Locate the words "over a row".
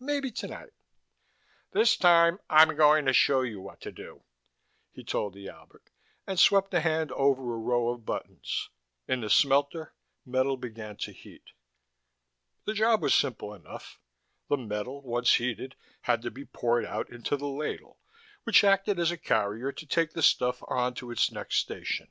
7.12-7.90